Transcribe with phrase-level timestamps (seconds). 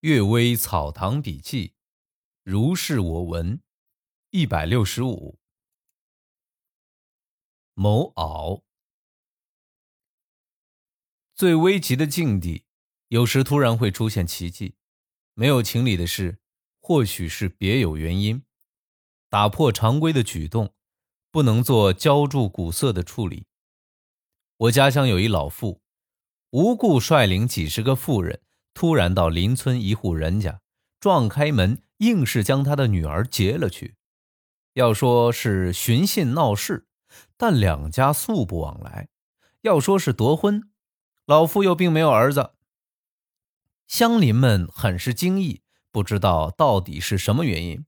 [0.00, 1.74] 阅微草堂笔记，
[2.42, 3.60] 如是我闻，
[4.30, 5.38] 一百六十五。
[7.74, 8.62] 某袄，
[11.34, 12.64] 最危急的境地，
[13.08, 14.74] 有时突然会出现奇迹。
[15.34, 16.38] 没有情理的事，
[16.80, 18.42] 或许是别有原因。
[19.28, 20.74] 打破常规的举动，
[21.30, 23.44] 不能做浇筑古色的处理。
[24.56, 25.82] 我家乡有一老妇，
[26.52, 28.42] 无故率领几十个妇人。
[28.74, 30.60] 突然到邻村一户人家，
[31.00, 33.96] 撞开门，硬是将他的女儿劫了去。
[34.74, 36.86] 要说是寻衅闹事，
[37.36, 39.08] 但两家素不往来；
[39.62, 40.70] 要说是夺婚，
[41.26, 42.52] 老妇又并没有儿子。
[43.88, 47.84] 乡邻们很是惊异，不知道到底是什么原因。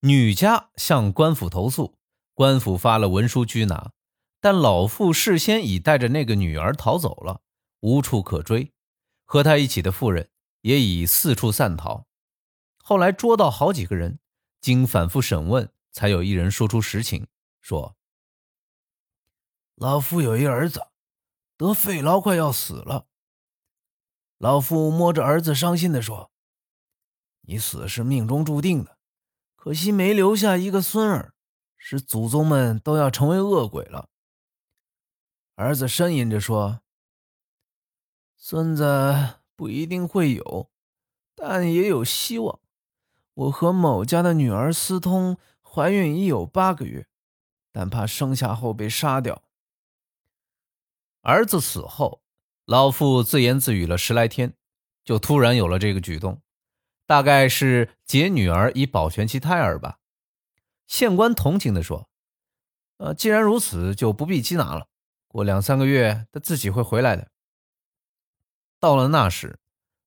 [0.00, 1.94] 女家向官府投诉，
[2.34, 3.92] 官府发了文书拘拿，
[4.40, 7.42] 但老妇事先已带着那个女儿逃走了，
[7.80, 8.72] 无处可追。
[9.32, 10.28] 和他一起的妇人
[10.60, 12.06] 也已四处散逃，
[12.76, 14.18] 后来捉到好几个人，
[14.60, 17.26] 经反复审问，才有一人说出实情，
[17.62, 17.96] 说
[19.74, 20.88] ：“老夫有一儿子，
[21.56, 23.06] 得肺痨，快要死了。
[24.36, 26.30] 老夫摸着儿子，伤心的说
[27.48, 28.98] ：‘你死是命中注定的，
[29.56, 31.32] 可惜没留下一个孙儿，
[31.78, 34.10] 使祖宗们都要成为恶鬼了。’
[35.56, 36.82] 儿子呻吟着说。”
[38.44, 40.68] 孙子不一定会有，
[41.36, 42.58] 但也有希望。
[43.34, 47.06] 我和某家的女儿私通，怀孕已有八个月，
[47.70, 49.44] 但怕生下后被杀掉。
[51.20, 52.20] 儿子死后，
[52.64, 54.54] 老妇自言自语了十来天，
[55.04, 56.42] 就突然有了这个举动，
[57.06, 60.00] 大概是劫女儿以保全其胎儿吧。
[60.88, 62.08] 县官同情地说
[62.98, 64.88] ：“呃，既然如此，就不必缉拿了。
[65.28, 67.30] 过两三个月，他自己会回来的。”
[68.82, 69.60] 到了那时，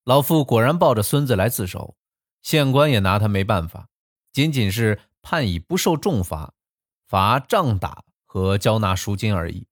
[0.03, 1.95] 老妇果然抱着孙子来自首，
[2.41, 3.87] 县官也拿他没办法，
[4.33, 6.53] 仅仅是判以不受重罚，
[7.07, 9.69] 罚杖打和交纳赎金而已。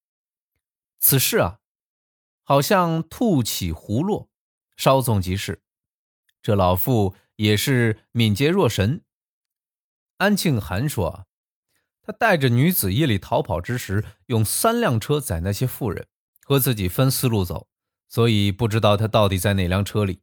[1.00, 1.60] 此事啊，
[2.44, 4.30] 好像兔起胡落，
[4.78, 5.62] 稍纵即逝。
[6.42, 9.04] 这老妇也是敏捷若神。
[10.16, 11.28] 安庆涵说，
[12.02, 16.08] 他带着女子夜里逃跑之时，用三辆车载那些妇人，
[16.46, 17.68] 和自己分四路走。
[18.14, 20.20] 所以不知道他到底在哪辆车里，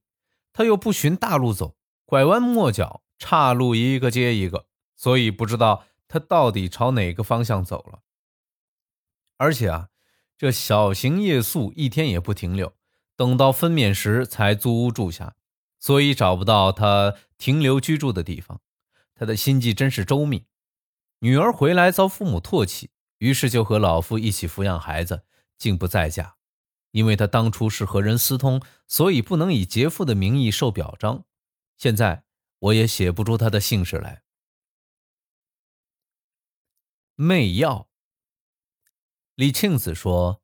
[0.52, 1.74] 他又不循大路走，
[2.04, 8.02] 拐弯抹角，岔路一个接一个，所以不知道他到底朝哪个方向走了。
[9.38, 9.88] 而且啊，
[10.38, 12.72] 这小型夜宿一天也不停留，
[13.16, 15.34] 等到分娩时才租屋住下，
[15.80, 18.60] 所以找不到他停留居住的地方。
[19.16, 20.46] 他的心计真是周密。
[21.18, 25.24] 女儿回来遭父母唾弃，于是就和老父一起抚养孩子，
[25.58, 26.36] 竟不再嫁。
[26.90, 31.24] 因为他当初是和人私通，所以不能以劫富的名义受表彰。
[31.76, 32.24] 现在
[32.58, 34.22] 我也写不出他的姓氏来。
[37.14, 37.88] 媚药。
[39.34, 40.42] 李庆子说，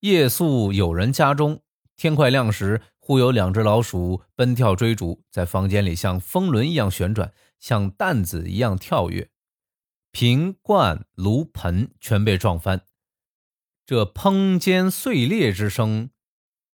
[0.00, 1.62] 夜宿友人家中，
[1.96, 9.30] 天快亮时，忽有两只老鼠奔跳追逐，在房间里像风轮一样旋转，像担子一样跳跃，
[10.10, 12.85] 瓶罐炉盆全被撞翻。
[13.86, 16.10] 这烹煎碎裂之声，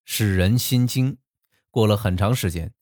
[0.03, 1.19] 使人心惊。
[1.71, 2.73] 过了很长时间，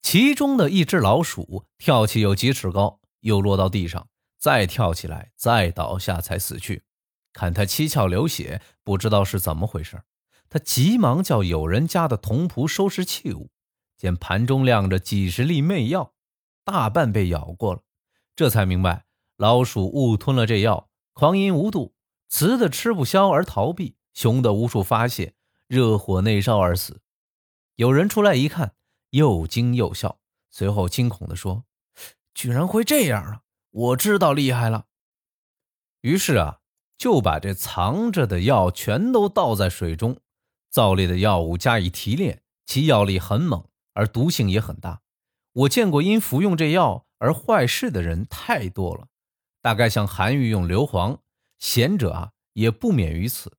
[0.00, 4.08] 其中的一只老鼠跳起有几尺高，又落到地上，
[4.38, 6.82] 再跳起来，再倒下，才死去。
[7.34, 10.02] 看他七窍流血，不知道是怎么回事。
[10.48, 13.50] 他急忙叫有人家的童仆收拾器物，
[13.98, 16.14] 见盘中晾着几十粒媚药，
[16.64, 17.82] 大半被咬过了，
[18.34, 19.04] 这才明白
[19.36, 21.94] 老鼠误吞了这药，狂淫无度。
[22.28, 25.34] 雌的吃不消而逃避，雄的无处发泄，
[25.66, 27.00] 热火内烧而死。
[27.76, 28.74] 有人出来一看，
[29.10, 30.18] 又惊又笑，
[30.50, 31.64] 随后惊恐地说
[32.34, 33.40] ：“居然会这样啊！
[33.70, 34.86] 我知道厉害了。”
[36.02, 36.58] 于是啊，
[36.96, 40.18] 就把这藏着的药全都倒在水中，
[40.70, 45.00] 造烈的药物加以提炼，其药力很猛，而毒性也很大。
[45.52, 49.08] 我见过因服用这药而坏事的人太多了，
[49.62, 51.18] 大概像韩愈用硫磺。
[51.58, 53.58] 贤者啊，也不免于此。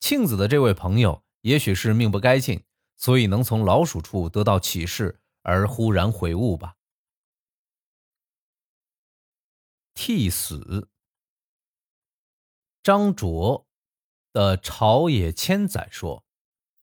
[0.00, 2.64] 庆子的这位朋友，也许是命不该尽，
[2.96, 6.76] 所以能从老鼠处得到启示而忽然悔悟吧。
[9.94, 10.88] 替死。
[12.82, 13.68] 张卓
[14.32, 16.24] 的《朝野千载》说，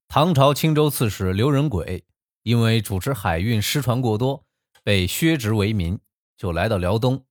[0.08, 2.06] 唐朝青州刺史刘仁轨
[2.44, 4.46] 因为主持海运失船过多，
[4.84, 6.00] 被削职为民，
[6.38, 7.26] 就来到辽东。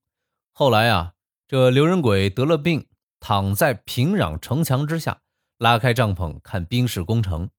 [0.51, 1.15] 后来啊，
[1.47, 2.88] 这刘仁轨得了病。
[3.19, 5.21] 躺在平壤城墙之下，
[5.57, 7.49] 拉开帐篷看兵士攻城。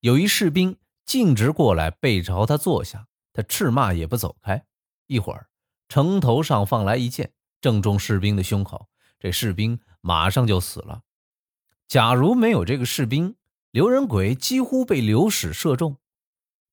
[0.00, 3.06] 有一士兵径直过来，背朝他坐下。
[3.32, 4.64] 他斥骂也不走开。
[5.06, 5.48] 一会儿，
[5.88, 8.88] 城头上放来一箭，正中士兵的胸口，
[9.18, 11.02] 这士兵马上就死了。
[11.86, 13.36] 假如没有这个士兵，
[13.70, 15.96] 刘仁轨几乎被刘史射中。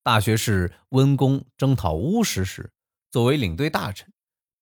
[0.04, 2.72] 大学士温公征讨乌石时，
[3.12, 4.12] 作为领队大臣，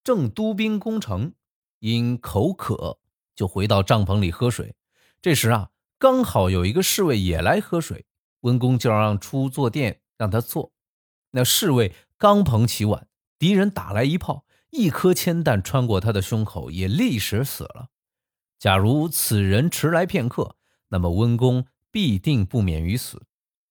[0.03, 1.33] 正督兵攻城，
[1.79, 2.99] 因口渴，
[3.35, 4.75] 就回到帐篷里喝水。
[5.21, 8.05] 这时啊，刚好有一个侍卫也来喝水，
[8.41, 10.71] 温公就让出坐垫让他坐。
[11.31, 13.07] 那侍卫刚捧起碗，
[13.39, 17.89] 敌人打来一炮，一颗铅弹穿过他的胸口，也立时死了。
[18.59, 20.55] 假如此人迟来片刻，
[20.89, 23.23] 那么温公必定不免于死。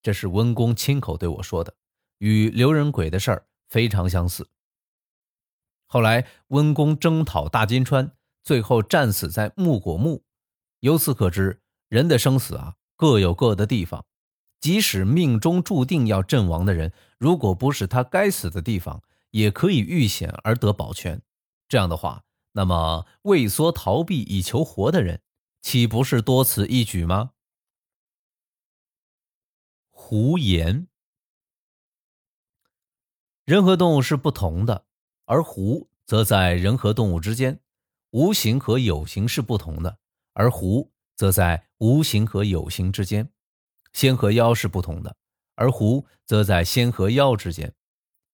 [0.03, 1.77] 这是温公亲口对我说的，
[2.19, 4.49] 与刘仁轨的事儿非常相似。
[5.87, 8.13] 后来温公征讨大金川，
[8.43, 10.25] 最后战死在木果木。
[10.81, 14.05] 由此可知，人的生死啊，各有各的地方。
[14.61, 21.21] 即使命中注定要阵亡的人，如果不是他该死的地方，也可以遇险而得保全。
[21.69, 22.25] 这样的话。
[22.55, 25.23] 那么，畏缩逃避以求活的人，
[25.63, 27.31] 岂不是多此一举吗？
[29.89, 30.87] 胡言。
[33.47, 34.85] 人和动物是不同的，
[35.25, 37.55] 而狐则在人和动物之间；
[38.13, 39.99] 无形和有形是不同的，
[40.35, 43.25] 而狐则在无形和有形之间；
[43.95, 45.17] 仙和妖是不同的，
[45.55, 47.75] 而狐则在仙和妖之间。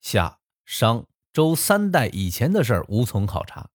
[0.00, 3.62] 夏、商、周三代以前的事儿无从考察。《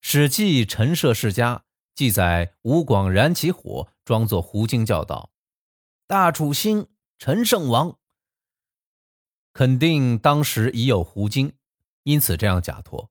[0.00, 1.56] 史记·陈涉世家》
[1.94, 5.30] 记载，吴广燃起火，装作狐精，叫道
[6.08, 7.98] ：“大楚兴，陈胜王。”
[9.52, 11.52] 肯定当时已有狐精，
[12.04, 13.10] 因此这样假托。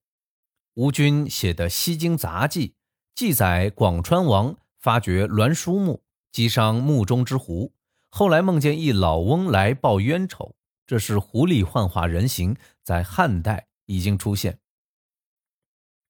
[0.76, 2.70] 吴军写的《西京杂记》
[3.16, 7.74] 记载，广川王发掘栾书墓，击伤墓中之狐，
[8.10, 14.60] 后来梦见一老翁来报冤仇，这是狐狸幻化人形，在汉代已经出现。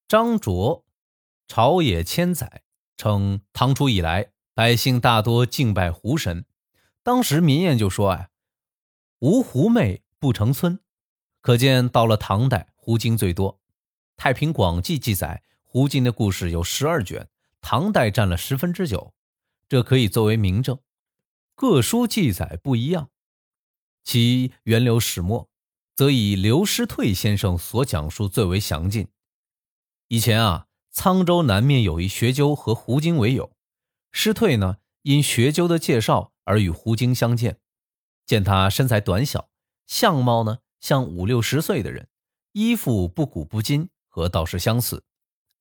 [0.08, 0.84] 张卓，
[1.48, 2.64] 朝野千载，
[2.98, 6.44] 称唐初以来，百姓大多敬拜狐神。
[7.04, 8.30] 当时民谚就说：“啊，
[9.20, 10.80] 无狐媚不成村。”
[11.42, 13.54] 可见到了唐代，狐精最多。
[14.18, 17.28] 《太平广记》记载，狐精的故事有十二卷，
[17.62, 19.14] 唐代占了十分之九，
[19.68, 20.80] 这可以作为明证。
[21.54, 23.10] 各书记载不一样，
[24.04, 25.50] 其源流始末，
[25.96, 29.08] 则以刘师退先生所讲述最为详尽。
[30.08, 33.52] 以前啊，沧州南面有一学究和胡精为友，
[34.12, 37.60] 师退呢因学究的介绍而与胡精相见，
[38.26, 39.50] 见他身材短小，
[39.88, 42.10] 相貌呢像五六十岁的人，
[42.52, 45.04] 衣服不古不今，和道士相似，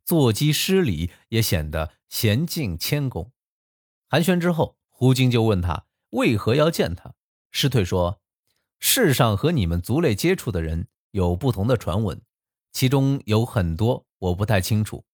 [0.04, 3.32] 坐机施礼也显得娴静谦恭。
[4.06, 7.16] 寒暄之后，胡精就问他为何要见他。
[7.50, 8.20] 师退说
[8.78, 12.22] ：“世上和你们族类接触的人有不同的传闻，
[12.70, 15.04] 其中有很多。”我不太清楚，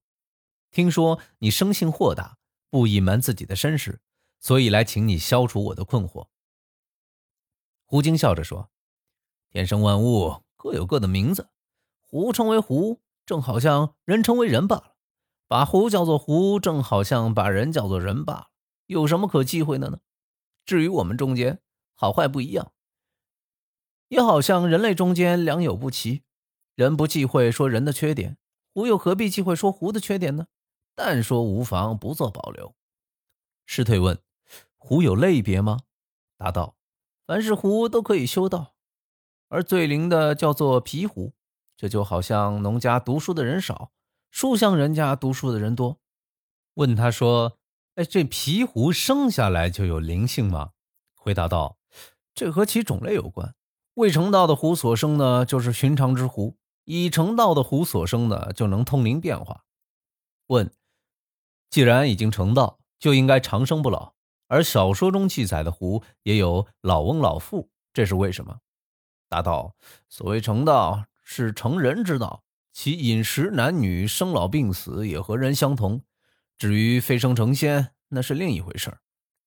[0.71, 2.37] 听说你生性豁达，
[2.69, 4.03] 不隐瞒自己的身世，
[4.39, 6.29] 所以来请你消除我的困惑。
[7.87, 8.71] 胡精笑着说
[9.51, 11.49] ：“天生万物各有各的名字，
[12.01, 14.97] 狐称为狐，正好像人称为人罢了；
[15.47, 18.47] 把狐叫做狐，正好像把人叫做人罢了。
[18.87, 20.00] 有什么可忌讳的呢？
[20.65, 21.61] 至于我们中间
[21.94, 22.73] 好坏不一样，
[24.09, 26.25] 也好像人类中间良莠不齐，
[26.75, 28.37] 人不忌讳说人的缺点。”
[28.75, 30.49] 狐又何必忌讳说狐的缺点呢？
[30.97, 32.75] 但说无妨，不做保留。
[33.64, 34.21] 师退问
[34.76, 35.78] ：“狐有类别吗？”
[36.37, 36.75] 答道
[37.28, 38.75] ：“凡是狐都可以修道，
[39.47, 41.33] 而最灵的叫做皮狐。
[41.81, 43.91] 这就好像农家读书的人少，
[44.31, 45.99] 书香人家读书的人多。”
[46.77, 47.57] 问他说
[47.97, 50.73] ：“哎，这皮狐生下来就有灵性吗？”
[51.17, 51.79] 回答道
[52.35, 53.55] ：“这和其种类有关。
[53.95, 59.65] 未成道的狐所生的，就是寻常之狐。”已成道的狐所生的就能通灵变化。
[60.49, 60.71] 问：
[61.71, 64.13] 既然已经成道，就应该长生不老，
[64.49, 68.59] 而小说中记载的狐也有老翁老妇，这是为什么？
[69.31, 69.75] 答道：
[70.11, 76.03] 所谓成道是成人之道，其饮食、男女、生老病死也和人相同。
[76.59, 78.99] 至于飞升成仙，那是另一回事儿。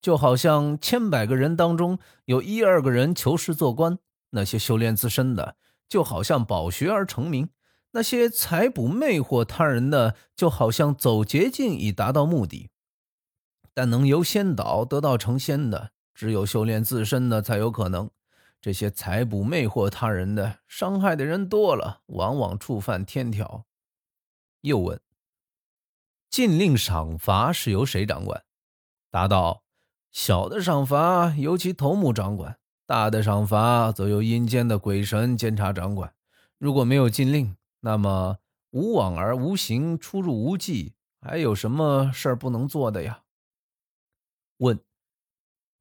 [0.01, 3.99] 就好像千百个人当中有一二个人求仕做官，
[4.29, 5.57] 那些修炼自身的。
[5.89, 7.49] 就好像饱学而成名，
[7.91, 12.69] 那些采捕魅惑他人的，就好像走捷径以达到目的。
[13.73, 18.09] 但能由仙岛得到成仙的，只有修炼自身的才有可能。
[18.63, 23.65] 这些财捕魅惑他人的，伤害的人多了，往往触犯天条。
[24.61, 25.01] 又问：
[26.29, 28.45] 禁令赏罚是由谁掌管？
[29.11, 29.65] 答道：
[30.13, 36.15] 小的赏罚由其头目掌管，大的赏罚则由阴间的鬼神监察掌管。
[36.57, 38.37] 如果没有禁令，那么
[38.69, 43.23] 无往而无形，出入无忌，还有什么事儿不能做的呀？
[44.59, 44.79] 问：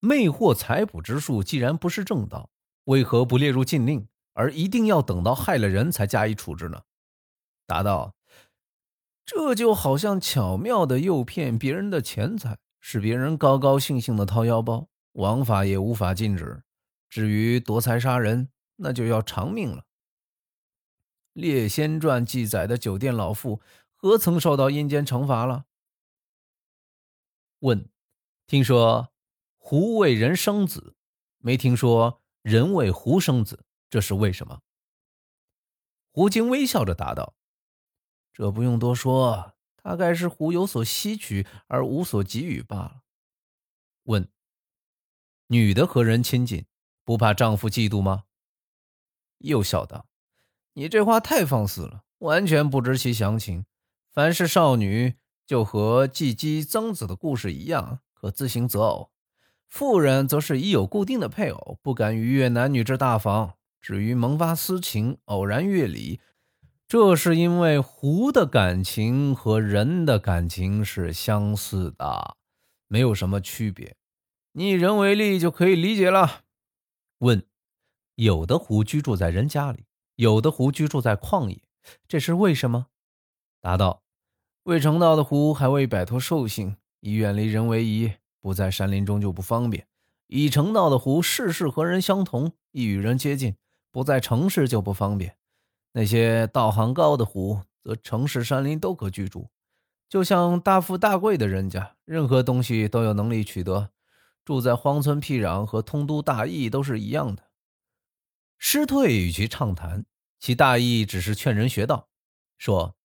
[0.01, 2.51] 魅惑财捕之术既然不是正道，
[2.85, 6.83] 为何不列入禁令，而一定要等到害了人才加以处置呢？
[7.67, 8.15] 答道：
[9.25, 16.65] 这就好像巧妙的诱骗别人的钱财，使别人高高兴兴的掏腰包，王法也无法禁止。
[17.09, 19.79] 至于夺财杀人，那就要偿命了。
[21.33, 23.61] 《列仙传》记载的酒店老妇，
[23.95, 25.67] 何曾受到阴间惩罚了？
[27.61, 27.89] 问：
[28.47, 29.12] 听说
[29.57, 30.97] 狐为人生子，
[31.39, 34.61] 没听说人为狐生子，这是为什么？
[36.11, 37.35] 狐精微笑着答道
[38.35, 43.03] ：“这不用多说，大概是狐有所吸取而无所给予罢了。”
[44.05, 44.29] 问：
[45.47, 46.67] 女的和人亲近，
[47.05, 48.25] 不怕丈夫嫉妒吗？
[49.39, 50.09] 又笑道。
[50.73, 53.67] 你这话太放肆了，完全不知其详情。
[54.11, 59.12] 凡是少女，就和季姬曾子的故事一样，可自行择偶；
[59.73, 63.55] 妇人则是已有固定的配偶，不敢逾越男女之大防。
[63.81, 66.21] 至于萌发私情、偶然越礼，
[66.87, 72.37] 这是因为狐的感情和人的感情是相似的，
[72.87, 73.97] 没有什么区别。
[74.52, 76.43] 你以人为例就可以理解了。
[77.21, 77.43] 问：
[78.17, 79.87] 有的狐居住在人家里？
[80.17, 81.62] 有的狐居住在旷野，
[82.07, 82.88] 这是为什么？
[83.62, 84.02] 答道：
[84.64, 88.12] 未成道的狐还未摆脱兽性，以远离人为宜，
[88.43, 89.85] 不在山林中就不方便；
[90.27, 93.57] 已成道的狐事事和人相同，易与人接近，
[93.91, 95.37] 不在城市就不方便。
[95.93, 99.49] 那些道行高的狐，则城市山林都可居住，
[100.09, 103.91] 就像大富大贵的人家，任何东西都有能力取得。
[104.45, 107.45] 住在荒村僻壤和通都大邑都是一样的。
[108.59, 110.05] 师退与其畅谈，
[110.41, 112.09] 其大意只是劝人学道，
[112.59, 112.97] 说：“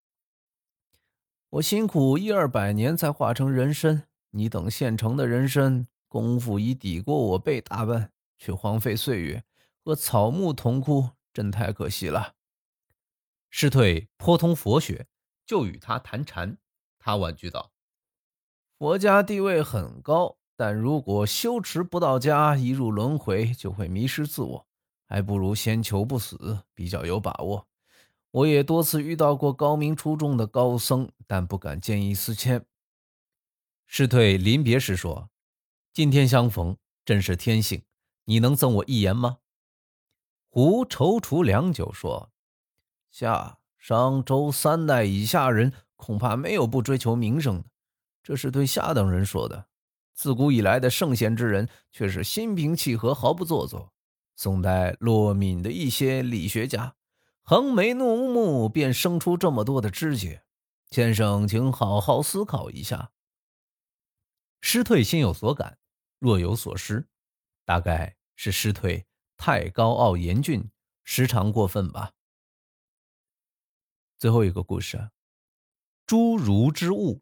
[1.49, 9.43] 我辛苦一二百年才化成人身，你等现成的人身功夫已抵过我辈大半，却荒废岁月，
[9.83, 12.35] 和草木同枯，真太可惜了。”
[13.49, 15.07] 师退颇通佛学，
[15.45, 16.57] 就与他谈禅。
[16.99, 17.71] 他婉拒道
[18.77, 24.67] ：“佛家地位很高，但如果修持不到家，一入轮回就会迷失自我。”
[25.09, 27.65] 还不如先求不死比较有把握。
[28.31, 32.65] 我也多次遇到过高明出众的高僧，但不敢见异思迁。
[33.89, 35.29] 师退临别时说
[35.93, 36.75] ：“今天相逢，
[37.05, 37.81] 真是天幸。
[38.25, 39.37] 你能赠我一言吗？”
[40.49, 42.29] 胡踌躇良久，说
[43.09, 47.65] ：“夏、商、周三代以下人，恐怕没有不追求名声的。
[48.21, 49.67] 这是对下等人说的。
[50.13, 53.93] 自古以来的圣贤之人，却是心平气和，毫不做作。”
[54.35, 56.95] 宋代骆敏的一些理学家，
[57.41, 60.43] 横眉怒目，便生出这么多的知觉。
[60.91, 63.11] 先生，请好好思考一下。
[64.61, 65.77] 师退心有所感，
[66.19, 67.07] 若有所失，
[67.65, 69.05] 大概是师退
[69.37, 70.69] 太高傲严峻，
[71.03, 72.13] 时常过分吧。
[74.17, 75.11] 最后一个故事，
[76.07, 77.21] 侏儒之物。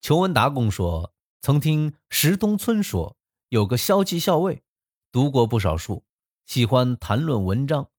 [0.00, 3.16] 裘文达公说，曾听石东村说，
[3.48, 4.62] 有个骁骑校尉。
[5.12, 6.04] 读过不少书，
[6.46, 7.90] 喜欢谈论文章。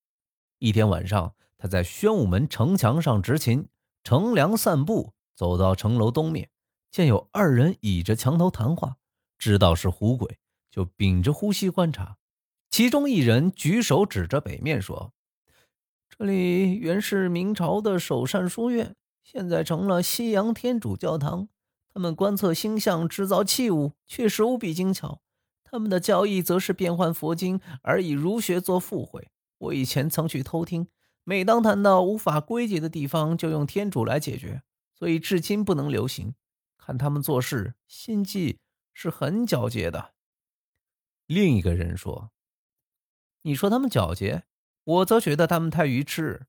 [0.60, 3.70] 一天晚上，他在宣武门城墙上执勤，
[4.04, 6.50] 乘凉散步，走到城楼东面，
[6.96, 8.96] 见有二人倚着墙头谈话，
[9.38, 10.38] 知道是狐鬼，
[10.72, 12.16] 就屏着呼吸观察。
[12.70, 15.12] 其中一人举手指着北面说
[16.08, 21.50] ：“这里原是明朝的首善书院，现在成了西洋天主教堂。
[21.94, 25.20] 他们观测星象，制造器物，确实无比精巧。”
[25.70, 29.28] 他们的教义则是变换佛经，而以儒学做附会。
[29.58, 30.88] 我以前曾去偷听，
[31.26, 34.62] 每当谈到无法归结的地方，就用天主来解决，
[34.98, 36.34] 所以至今不能流行。
[36.86, 38.60] 看他们做事，心计
[38.94, 40.14] 是很皎洁的。
[41.26, 42.30] 另一个人说
[43.42, 44.44] ：“你说他们皎洁，
[44.84, 46.46] 我则觉得他们太愚痴。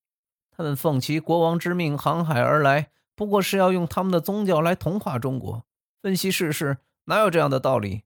[0.51, 5.65] 他们奉其国王之命航海而来，不过是要用他们的宗教来同化中国。
[6.03, 8.03] 分析世事，哪有这样的道理？”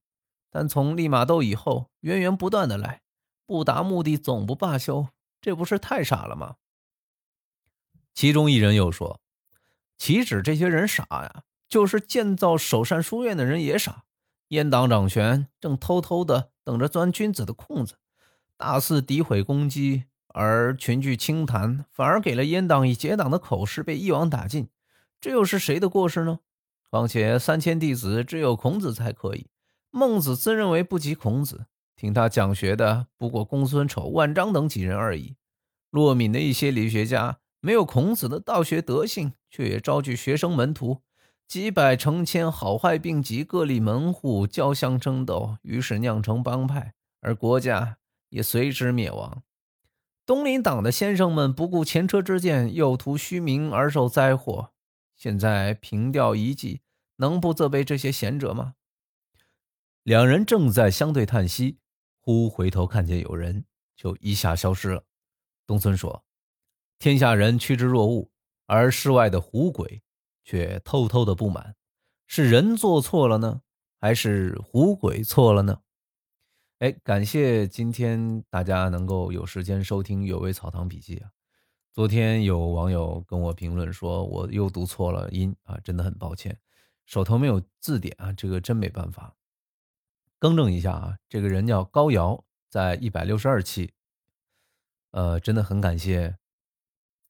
[0.50, 3.02] 但从利玛窦以后，源源不断的来，
[3.44, 5.08] 不达目的总不罢休，
[5.40, 6.58] 这不是太傻了吗？
[8.14, 9.20] 其中一人又说
[9.98, 14.02] ：“岂止这些人傻呀，就是建造首善书院的人也傻。
[14.48, 17.94] 阉党掌权，正偷偷的等着钻君子的空子，
[18.56, 24.68] 大肆诋毁攻击，而群聚清谈，反而给了阉党以结党的口实，被一网打尽。
[25.20, 26.40] 这又是谁的过失呢？
[26.90, 29.46] 况且三千弟子，只有孔子才可以。”
[29.92, 35.36] 孟子自认为不及孔子，听他讲学的不过公孙丑、万章等几人而已。
[35.90, 41.02] 洛敏的一些理学家没有孔子的道学德性，却也招聚学生门徒，
[41.50, 49.42] 几百成千，好坏并集，各立门户，交相争斗，于是酿成帮派，而国家也随之灭亡。
[50.24, 54.70] 东林党的先生们不顾前车之鉴，又图虚名而受灾祸。
[55.16, 56.82] 现在凭吊遗迹，
[57.16, 58.76] 能不责备这些贤者吗？
[60.04, 61.80] 两人正在相对叹息，
[62.20, 63.64] 忽回头看见有人，
[63.96, 65.02] 就一下消失了。
[65.66, 66.24] 东村说
[67.00, 68.30] ：“天下人趋之若鹜，
[68.66, 70.00] 而世外的狐鬼
[70.50, 71.76] 却偷偷的不满，
[72.26, 73.62] 是人做错了呢，
[74.00, 75.82] 还是狐鬼错了呢？”
[76.80, 81.30] 哎，感谢今天大家能够有时间收听《有为草堂笔记》啊。
[81.92, 86.58] 昨天有网友跟我评论说，我又读错了音啊，真的很抱歉，
[87.06, 89.36] 手头没有字典啊，这个真没办法。
[90.40, 93.92] 更正一下啊，这个人叫高瑶，在一百六十二期。
[95.12, 96.38] 呃，真的很感谢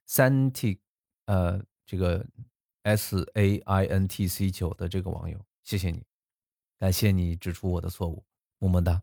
[0.07, 0.81] 三 T，
[1.27, 2.25] 呃，这个
[2.83, 6.03] S A I N T C 九的这个网友，谢谢你，
[6.79, 8.25] 感谢你指出我的错误，
[8.59, 9.03] 么么哒。